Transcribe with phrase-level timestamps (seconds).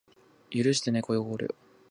[0.49, 1.55] 許してね恋心よ